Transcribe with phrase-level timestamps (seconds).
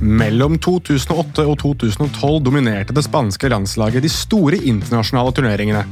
[0.00, 5.82] Mellom 2008 og 2012 dominerte det spanske landslaget de store internasjonale turneringene.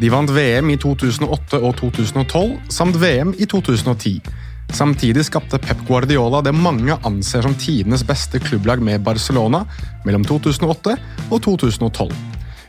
[0.00, 4.14] De vant VM i 2008 og 2012, samt VM i 2010.
[4.72, 9.66] Samtidig skapte Pep Guardiola det mange anser som tidenes beste klubblag med Barcelona
[10.06, 10.96] mellom 2008
[11.28, 12.14] og 2012.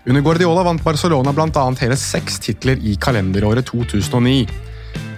[0.06, 1.66] Under Guardiola vant Barcelona bl.a.
[1.80, 4.44] hele seks titler i kalenderåret 2009.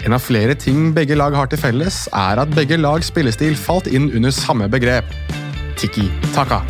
[0.06, 3.90] En av flere ting begge lag har til felles, er at begge lags spillestil falt
[3.90, 5.10] inn under samme begrep
[5.78, 6.62] tiki-taka.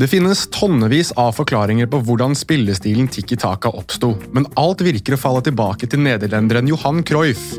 [0.00, 5.42] Det finnes tonnevis av forklaringer på hvordan spillestilen tiki-taka oppsto, men alt virker å falle
[5.44, 7.50] tilbake til nederlenderen Johan Cruyff.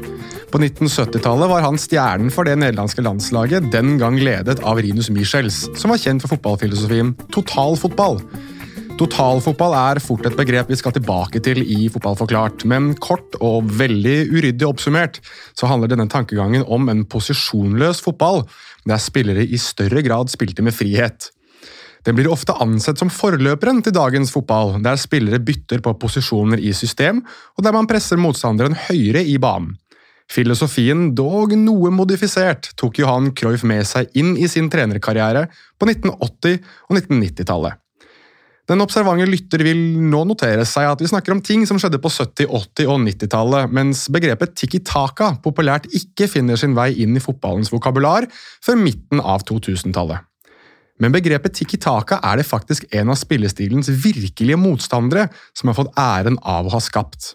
[0.50, 5.68] På 1970-tallet var han stjernen for det nederlandske landslaget, den gang ledet av Rinus Michels,
[5.78, 8.18] som var kjent for fotballfilosofien totalfotball.
[9.02, 13.72] Totalfotball er fort et begrep vi skal tilbake til i Fotball forklart, men kort og
[13.80, 15.18] veldig uryddig oppsummert
[15.58, 18.44] så handler denne tankegangen om en posisjonløs fotball,
[18.86, 21.32] der spillere i større grad spilte med frihet.
[22.06, 26.70] Den blir ofte ansett som forløperen til dagens fotball, der spillere bytter på posisjoner i
[26.70, 27.26] system,
[27.58, 29.80] og der man presser motstanderen høyere i banen.
[30.30, 35.48] Filosofien, dog noe modifisert, tok Johan Cruyff med seg inn i sin trenerkarriere
[35.82, 37.82] på 1980- og 1990-tallet.
[38.72, 42.08] Den observante lytter vil nå notere seg at vi snakker om ting som skjedde på
[42.08, 47.74] 70-, 80- og 90-tallet, mens begrepet tiki-taka populært ikke finner sin vei inn i fotballens
[47.74, 48.30] vokabular
[48.64, 50.24] før midten av 2000-tallet.
[51.04, 55.28] Men begrepet tiki-taka er det faktisk en av spillestilens virkelige motstandere
[55.58, 57.34] som har fått æren av å ha skapt.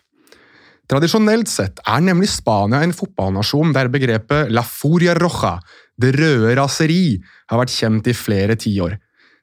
[0.88, 5.58] Tradisjonelt sett er nemlig Spania en fotballnasjon der begrepet la furia roja,
[6.00, 7.18] det røde raseri,
[7.50, 8.96] har vært kjent i flere tiår.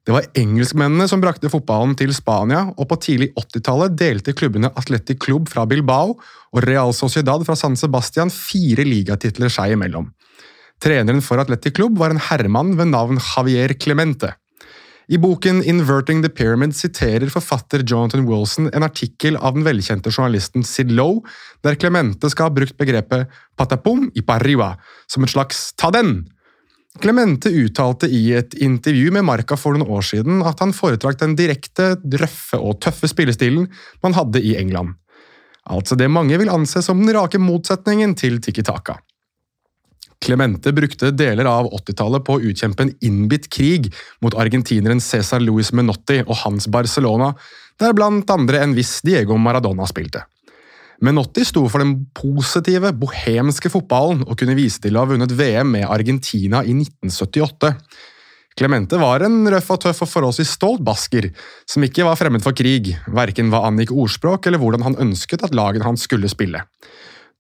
[0.04, 5.22] Det var engelskmennene som brakte fotballen til Spania, og på tidlig 80-tallet delte klubbene Atletic
[5.24, 10.10] Club fra Bilbao og Real Sociedad fra San Sebastian fire ligatitler seg imellom.
[10.84, 14.34] Treneren for Atletic Club var en herremann ved navn Javier Clemente.
[15.08, 20.68] I boken Inverting the Pyramid siterer forfatter Jonathan Wilson en artikkel av den velkjente journalisten
[20.68, 21.24] Sid Lowe,
[21.64, 24.74] der Clemente skal ha brukt begrepet patapum i parriba
[25.08, 26.26] som et slags ta den
[27.02, 31.34] Clemente uttalte i et intervju med Marca for noen år siden at han foretrakk den
[31.38, 33.66] direkte, røffe og tøffe spillestilen
[34.06, 34.94] man hadde i England.
[35.74, 39.00] Altså det mange vil anse som den rake motsetningen til Tiki Taka.
[40.24, 43.90] Clemente brukte deler av 80-tallet på å utkjempe en innbitt krig
[44.24, 47.34] mot argentineren Cæsar Luis Menotti og hans Barcelona,
[47.82, 50.24] der blant andre en viss Diego Maradona spilte.
[51.04, 55.74] Menotti sto for den positive, bohemske fotballen og kunne vise til å ha vunnet VM
[55.76, 57.74] med Argentina i 1978.
[58.56, 61.32] Clemente var en røff og tøff og forholdsvis stolt basker,
[61.68, 65.58] som ikke var fremmed for krig, verken hva angikk ordspråk eller hvordan han ønsket at
[65.58, 66.62] laget hans skulle spille.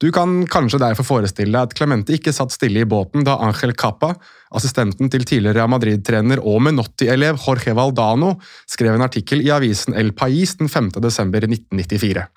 [0.01, 3.71] Du kan kanskje derfor forestille deg at Clemente ikke satt stille i båten da Angel
[3.79, 4.09] Capa,
[4.51, 8.33] assistenten til tidligere Madrid-trener og Menotti-elev Jorge Valdano,
[8.67, 10.97] skrev en artikkel i avisen El Pais den 5.
[11.05, 12.27] desember 1994.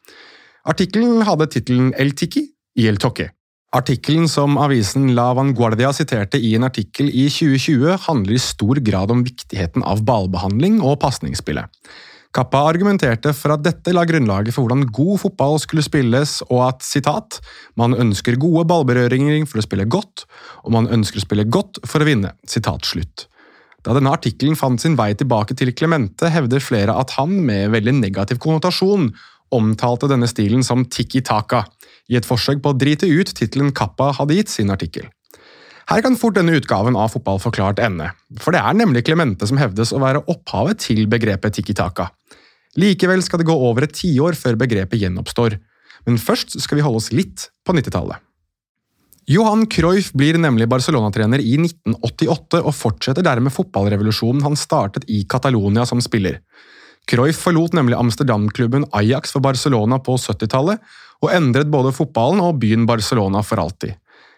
[0.67, 2.41] Artikkelen hadde tittelen El Tiki
[2.75, 3.29] i El Toque.
[3.77, 9.13] Artikkelen som avisen La Vanguardia siterte i en artikkel i 2020, handler i stor grad
[9.15, 11.71] om viktigheten av ballbehandling og pasningsspillet.
[12.35, 16.83] Kappa argumenterte for at dette la grunnlaget for hvordan god fotball skulle spilles, og at
[16.85, 17.39] citat,
[17.79, 20.27] man ønsker gode ballberøringer for å spille godt,
[20.67, 22.35] og man ønsker å spille godt for å vinne.
[22.43, 23.29] Sitat slutt.
[23.87, 28.01] Da denne artikkelen fant sin vei tilbake til Clemente, hevder flere at han, med veldig
[28.01, 29.13] negativ konnotasjon,
[29.55, 31.65] omtalte denne stilen som tiki-taka,
[32.11, 35.09] i et forsøk på å drite ut tittelen Kappa hadde gitt sin artikkel.
[35.87, 38.09] Her kan fort denne utgaven av Fotball forklart ende,
[38.43, 42.09] for det er nemlig Clemente som hevdes å være opphavet til begrepet tiki-taka.
[42.77, 45.59] Likevel skal det gå over et tiår før begrepet gjenoppstår,
[46.07, 48.19] men først skal vi holde oss litt på 90-tallet.
[49.27, 55.83] Johan Cruyff blir nemlig Barcelona-trener i 1988 og fortsetter dermed fotballrevolusjonen han startet i Catalonia
[55.89, 56.39] som spiller.
[57.07, 60.81] Cruyff forlot nemlig Amsterdam-klubben Ajax for Barcelona på 70-tallet,
[61.23, 63.95] og endret både fotballen og byen Barcelona for alltid.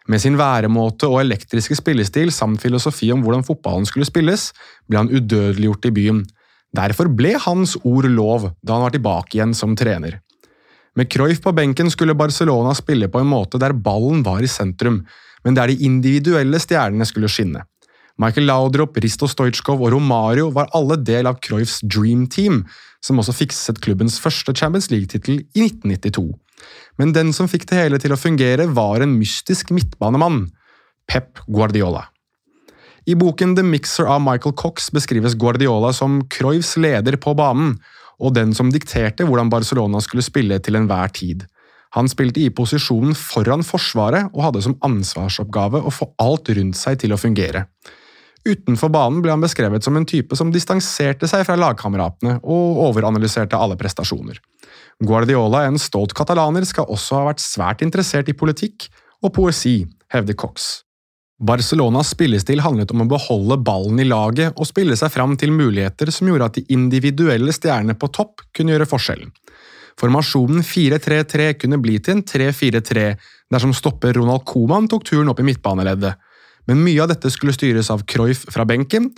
[0.08, 4.50] Med sin væremåte og elektriske spillestil samt filosofi om hvordan fotballen skulle spilles,
[4.88, 6.22] ble han udødeliggjort i byen.
[6.76, 10.20] Derfor ble hans ord lov da han var tilbake igjen som trener.
[10.96, 15.02] Med Cruyff på benken skulle Barcelona spille på en måte der ballen var i sentrum,
[15.44, 17.64] men der de individuelle stjernene skulle skinne.
[18.18, 22.64] Michael Laudrup, Risto Stojkov og Romario var alle del av Cruyffs Dream Team,
[23.04, 26.32] som også fikset klubbens første Champions League-tittel i 1992.
[26.98, 30.48] Men den som fikk det hele til å fungere, var en mystisk midtbanemann,
[31.06, 32.08] Pep Guardiola.
[33.08, 37.76] I boken The Mixer av Michael Cox beskrives Guardiola som Cruyffs leder på banen,
[38.18, 41.46] og den som dikterte hvordan Barcelona skulle spille til enhver tid.
[41.96, 46.98] Han spilte i posisjonen foran Forsvaret og hadde som ansvarsoppgave å få alt rundt seg
[47.00, 47.68] til å fungere.
[48.48, 53.58] Utenfor banen ble han beskrevet som en type som distanserte seg fra lagkameratene og overanalyserte
[53.58, 54.40] alle prestasjoner.
[55.04, 58.88] Guardiola, en stolt katalaner, skal også ha vært svært interessert i politikk
[59.22, 59.82] og poesi,
[60.14, 60.68] hevder Cox.
[61.38, 66.10] Barcelonas spillestil handlet om å beholde ballen i laget og spille seg fram til muligheter
[66.14, 69.30] som gjorde at de individuelle stjernene på topp kunne gjøre forskjellen.
[69.98, 73.04] Formasjonen 4-3-3 kunne bli til en 3-4-3
[73.52, 76.18] dersom stopper Ronald Coman tok turen opp i midtbaneleddet,
[76.68, 79.10] men mye av dette skulle styres av Cruyff fra benken,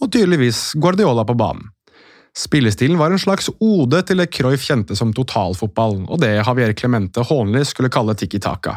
[0.00, 1.70] og tydeligvis Guardiola på banen.
[2.36, 7.24] Spillestilen var en slags ode til det Cruyff kjente som totalfotball, og det Javier Clemente
[7.26, 8.76] hånlig skulle kalle tiki taka.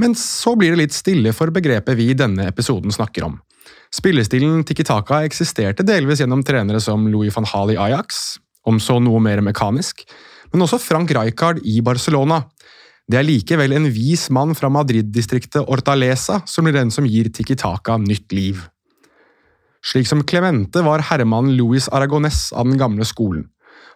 [0.00, 3.36] Men så blir det litt stille for begrepet vi i denne episoden snakker om.
[3.94, 8.96] Spillestilen tiki taka eksisterte delvis gjennom trenere som Louis van Hall i Ajax, om så
[8.98, 10.02] noe mer mekanisk,
[10.52, 12.42] men også Frank Rijkaard i Barcelona.
[13.04, 17.56] Det er likevel en vis mann fra Madrid-distriktet Ortalesa som blir den som gir Tiki
[17.60, 18.62] Taka nytt liv.
[19.84, 23.50] Slik som Clemente var herremannen Luis Aragones av den gamle skolen.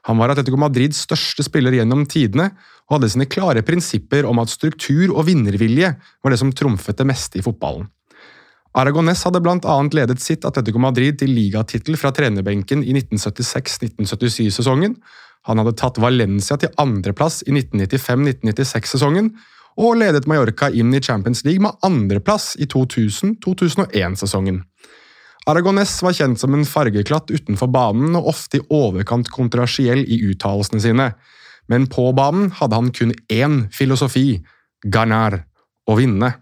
[0.04, 2.50] Han var Atletico Madrids største spiller gjennom tidene,
[2.88, 7.08] og hadde sine klare prinsipper om at struktur og vinnervilje var det som trumfet det
[7.08, 7.88] meste i fotballen.
[8.76, 14.98] Aragones hadde blant annet ledet sitt Atletico Madrid til ligatittel fra trenerbenken i 1976–1977-sesongen,
[15.48, 19.32] han hadde tatt Valencia til andreplass i 1995–1996-sesongen,
[19.78, 24.62] og ledet Mallorca inn i Champions League med andreplass i 2000–2001-sesongen.
[25.48, 30.82] Aragones var kjent som en fargeklatt utenfor banen og ofte i overkant kontroversiell i uttalelsene
[30.82, 31.06] sine,
[31.72, 34.42] men på banen hadde han kun én filosofi–
[34.94, 35.44] ganar–
[35.88, 36.34] å vinne.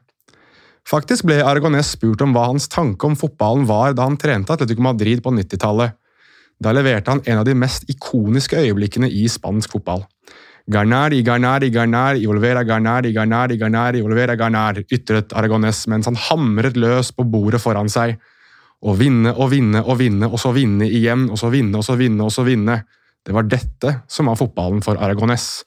[0.86, 4.82] Faktisk ble Aragones spurt om hva hans tanke om fotballen var da han trente Atletico
[4.86, 5.94] Madrid på 90-tallet.
[6.62, 10.06] Da leverte han en av de mest ikoniske øyeblikkene i spansk fotball.
[10.66, 14.80] Garnar i Garnar i Garnar i Olvera Garnar i Garnar i Garnar i Olvera Garnar,
[14.90, 18.16] ytret Aragones mens han hamret løs på bordet foran seg.
[18.82, 21.94] Å vinne og vinne og vinne, og så vinne igjen, og så vinne og så
[22.00, 22.80] vinne og så vinne.
[23.22, 25.64] Det var dette som var fotballen for Aragones.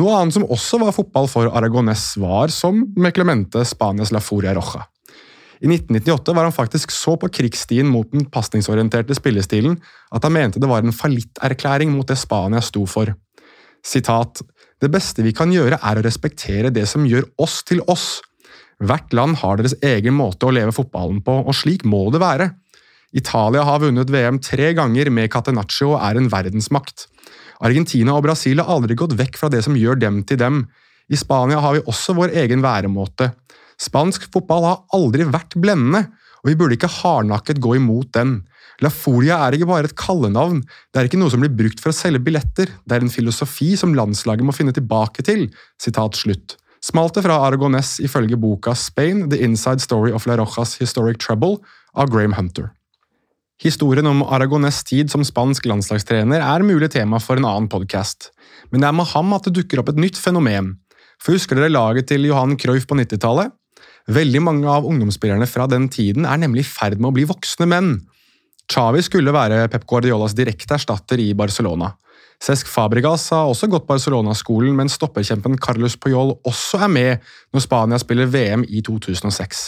[0.00, 4.56] Noe annet som også var fotball for Aragones, var, som med Clemente, Spanias La Furia
[4.56, 4.86] Roja.
[5.60, 9.78] I 1998 var han faktisk så på krigsstien mot den pasningsorienterte spillestilen
[10.12, 13.14] at han mente det var en fallitterklæring mot det Spania sto for.
[13.86, 14.42] Sitat
[14.80, 18.20] Det beste vi kan gjøre, er å respektere det som gjør oss til oss.
[18.76, 22.50] Hvert land har deres egen måte å leve fotballen på, og slik må det være.
[23.16, 27.06] Italia har vunnet VM tre ganger med Catenaccio og er en verdensmakt.
[27.64, 30.66] Argentina og Brasil har aldri gått vekk fra det som gjør dem til dem.
[31.08, 33.30] I Spania har vi også vår egen væremåte.
[33.80, 36.06] Spansk fotball har aldri vært blendende,
[36.42, 38.38] og vi burde ikke hardnakket gå imot den.
[38.84, 40.60] La Folia er ikke bare et kallenavn,
[40.92, 43.72] det er ikke noe som blir brukt for å selge billetter, det er en filosofi
[43.80, 45.48] som landslaget må finne tilbake til.
[45.80, 46.56] Sitat slutt.
[46.84, 51.58] Smalt det fra Aragones ifølge boka Spain, The Inside Story of La Rojas Historic Trouble
[51.96, 52.70] av Graham Hunter.
[53.64, 58.30] Historien om Aragones tid som spansk landslagstrener er mulig tema for en annen podkast,
[58.70, 60.74] men det er med ham at det dukker opp et nytt fenomen.
[61.16, 63.54] For Husker dere laget til Johan Cruyff på 90-tallet?
[64.06, 67.66] Veldig mange av ungdomsspillerne fra den tiden er nemlig i ferd med å bli voksne
[67.66, 67.96] menn.
[68.70, 71.92] Chavi skulle være Pep Guardiolas direkte erstatter i Barcelona.
[72.42, 77.98] Cesc Fabregas har også gått Barcelona-skolen, men stopperkjempen Carlos Puyol også er med når Spania
[78.02, 79.64] spiller VM i 2006.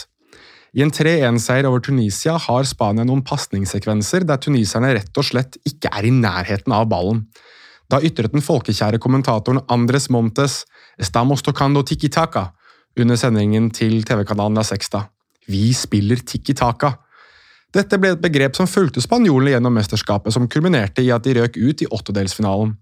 [0.77, 5.89] I en 3-1-seier over Tunisia har Spania noen pasningssekvenser der tuniserne rett og slett ikke
[5.91, 7.25] er i nærheten av ballen.
[7.89, 10.61] Da ytret den folkekjære kommentatoren Andres Montes
[11.01, 12.51] «Estamos tocando tiki-taka»
[12.97, 15.05] under sendingen til TV-kanalen La Sexta.
[15.49, 16.93] Vi spiller tikki Taka.
[17.73, 21.57] Dette ble et begrep som fulgte spanjolene gjennom mesterskapet, som kulminerte i at de røk
[21.57, 22.73] ut i åttedelsfinalen.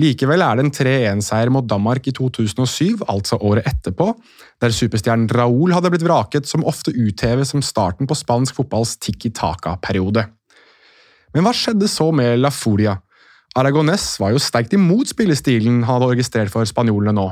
[0.00, 4.06] Likevel er det en 3-1-seier mot Danmark i 2007, altså året etterpå,
[4.64, 9.34] der superstjernen Raúl hadde blitt vraket, som ofte utheves som starten på spansk fotballs tikki
[9.36, 10.24] Taka-periode.
[11.36, 12.96] Men hva skjedde så med La Furia?
[13.56, 17.28] Aragones var jo sterkt imot spillestilen han hadde registrert for spanjolene nå.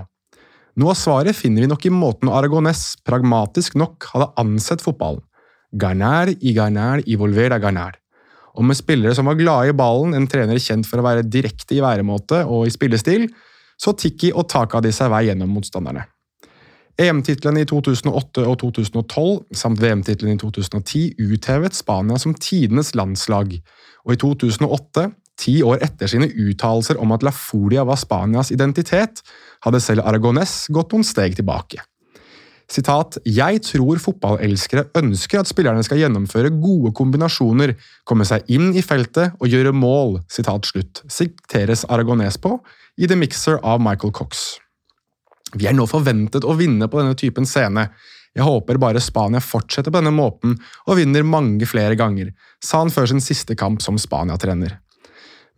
[0.81, 5.21] Noe av svaret finner vi nok i måten Aragones pragmatisk nok hadde ansett fotballen.
[5.77, 7.99] Garnær i garnær i deg garnær.
[8.57, 11.77] Og med spillere som var glade i ballen, en trener kjent for å være direkte
[11.77, 13.29] i væremåte og i spillestil,
[13.77, 16.07] så Tiki og Taka de seg vei gjennom motstanderne.
[17.01, 23.53] EM-titlene i 2008 og 2012 samt VM-titlene i 2010 uthevet Spania som tidenes landslag,
[24.05, 25.07] og i 2008
[25.41, 29.23] Ti år etter sine uttalelser om at La Folia var Spanias identitet,
[29.65, 31.81] hadde selv Aragones gått noen steg tilbake.
[32.71, 37.75] Sitat, Jeg tror fotballelskere ønsker at spillerne skal gjennomføre gode kombinasjoner,
[38.07, 42.61] komme seg inn i feltet og gjøre mål, sitat slutt, sikteres Aragones på
[43.01, 44.61] i The Mixer av Michael Cox.
[45.57, 47.89] Vi er nå forventet å vinne på denne typen scene.
[48.39, 50.55] Jeg håper bare Spania fortsetter på denne måten
[50.87, 52.31] og vinner mange flere ganger,
[52.63, 54.79] sa han før sin siste kamp som Spania-trener.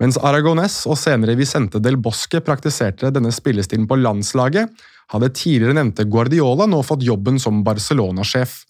[0.00, 4.70] Mens Aragones og senere Vicente del Bosque praktiserte denne spillestilen på landslaget,
[5.12, 8.62] hadde tidligere nevnte Guardiola nå fått jobben som Barcelona-sjef.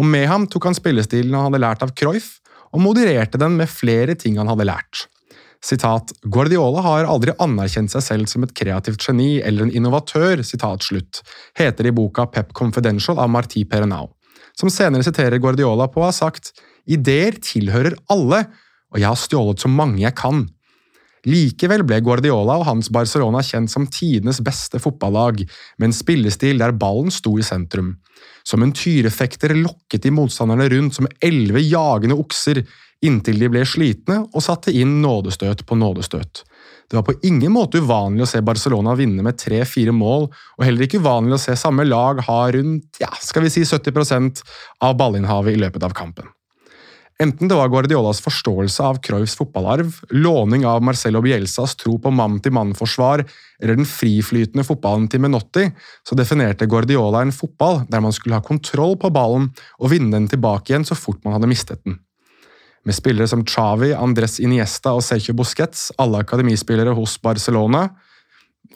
[0.00, 2.38] Og Med ham tok han spillestilen han hadde lært av Cruyff,
[2.72, 5.06] og modererte den med flere ting han hadde lært.
[5.62, 10.82] Sitat, Guardiola har aldri anerkjent seg selv som et kreativt geni eller en innovatør, sitat
[10.82, 11.20] slutt,
[11.58, 14.08] heter det i boka Pep Confidential av Marti Perenau,
[14.58, 16.50] som senere siterer Guardiola på å ha sagt
[16.90, 18.42] ideer tilhører alle,
[18.90, 20.48] og jeg har stjålet så mange jeg kan.
[21.28, 25.44] Likevel ble Guardiola og hans Barcelona kjent som tidenes beste fotballag,
[25.78, 27.94] med en spillestil der ballen sto i sentrum.
[28.42, 32.64] Som en tyrefekter lokket de motstanderne rundt som elleve jagende okser,
[33.02, 36.42] inntil de ble slitne og satte inn nådestøt på nådestøt.
[36.90, 40.86] Det var på ingen måte uvanlig å se Barcelona vinne med tre-fire mål, og heller
[40.86, 44.42] ikke uvanlig å se samme lag ha rundt ja, skal vi si 70%
[44.84, 46.28] av ballinnhavet i løpet av kampen.
[47.22, 53.22] Enten det var Guardiolas forståelse av Cruyffs fotballarv, låning av Marcelo Bielsas tro på mann-til-mann-forsvar
[53.62, 55.68] eller den friflytende fotballen til Menotti,
[56.02, 60.26] så definerte Guardiola en fotball der man skulle ha kontroll på ballen og vinne den
[60.32, 62.00] tilbake igjen så fort man hadde mistet den.
[62.82, 67.86] Med spillere som Chavi, Andres Iniesta og Sergio Busquets, alle akademispillere hos Barcelona,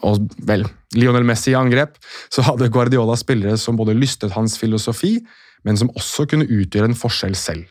[0.06, 0.62] og vel,
[0.94, 1.96] Lionel Messi i angrep,
[2.30, 5.16] så hadde Guardiola spillere som både lystet hans filosofi,
[5.66, 7.64] men som også kunne utgjøre en forskjell selv.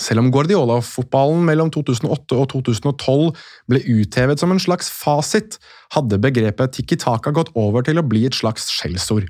[0.00, 5.58] Selv om Guardiola-fotballen mellom 2008 og 2012 ble uthevet som en slags fasit,
[5.92, 9.28] hadde begrepet tikki taka gått over til å bli et slags skjellsord.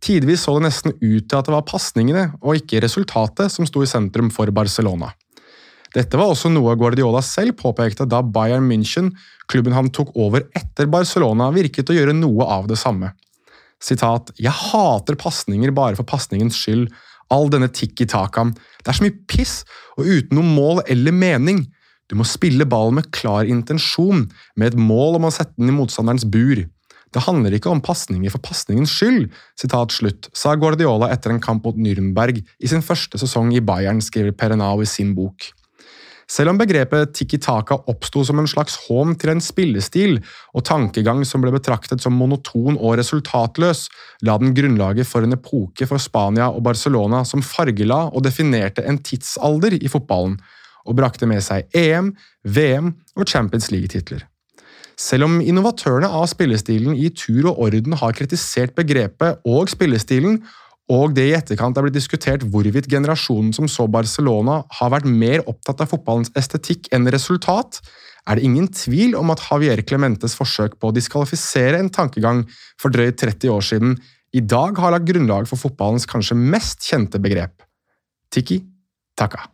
[0.00, 3.84] Tidvis så det nesten ut til at det var pasningene og ikke resultatet som sto
[3.84, 5.12] i sentrum for Barcelona.
[5.90, 9.10] Dette var også noe Guardiola selv påpekte da Bayern München,
[9.50, 13.10] klubben han tok over etter Barcelona, virket å gjøre noe av det samme.
[13.80, 16.88] Sitat, Jeg hater pasninger bare for pasningens skyld,
[17.30, 18.54] all denne tikki-takaen.
[18.80, 19.60] Det er så mye piss,
[19.98, 21.64] og uten noe mål eller mening.
[22.10, 24.26] Du må spille ballen med klar intensjon,
[24.58, 26.64] med et mål om å sette den i motstanderens bur.
[27.10, 31.66] Det handler ikke om pasninger for pasningens skyld, sitat slutt, sa Guardiola etter en kamp
[31.66, 35.50] mot Nürnberg i sin første sesong i Bayern, skriver Perenau i sin bok.
[36.30, 40.20] Selv om begrepet tikki taka oppsto som en slags hån til en spillestil
[40.54, 43.88] og tankegang som ble betraktet som monoton og resultatløs,
[44.22, 49.00] la den grunnlaget for en epoke for Spania og Barcelona som fargela og definerte en
[49.02, 50.38] tidsalder i fotballen,
[50.86, 52.14] og brakte med seg EM,
[52.46, 54.22] VM og Champions League-titler.
[55.00, 60.42] Selv om innovatørene av spillestilen i tur og orden har kritisert begrepet og spillestilen,
[60.90, 65.44] og det i etterkant er blitt diskutert hvorvidt generasjonen som så Barcelona har vært mer
[65.50, 67.78] opptatt av fotballens estetikk enn resultat,
[68.26, 72.42] er det ingen tvil om at Javier Clementes forsøk på å diskvalifisere en tankegang
[72.80, 73.94] for drøyt 30 år siden
[74.36, 77.64] i dag har lagt grunnlag for fotballens kanskje mest kjente begrep–
[78.34, 78.60] tiki
[79.18, 79.46] taka.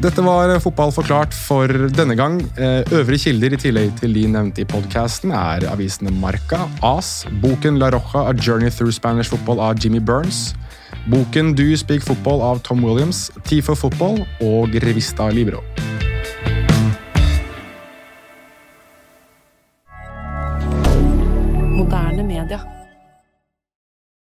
[0.00, 2.38] Dette var Fotball forklart for denne gang.
[2.56, 7.76] Eh, øvrige kilder i tillegg til de nevnte i podkasten er avisene Marca, AS, boken
[7.82, 10.54] La Roja A Journey Through Spanish Football av Jimmy Burns,
[11.12, 15.60] boken Do You Speak Football av Tom Williams, Tifo Football og Revista Libro.